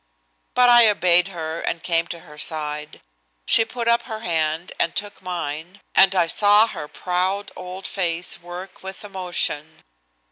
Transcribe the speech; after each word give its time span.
But 0.55 0.67
I 0.67 0.89
obeyed 0.89 1.27
her 1.27 1.59
and 1.61 1.83
came 1.83 2.07
to 2.07 2.21
her 2.21 2.39
side. 2.39 3.01
She 3.45 3.63
put 3.63 3.87
up 3.87 4.01
her 4.09 4.21
hand 4.21 4.71
and 4.79 4.95
took 4.95 5.21
mine, 5.21 5.79
and 5.93 6.15
I 6.15 6.25
saw 6.25 6.65
her 6.65 6.87
proud 6.87 7.51
old 7.55 7.85
face 7.85 8.41
work 8.41 8.81
with 8.81 9.03
emotion. 9.03 9.83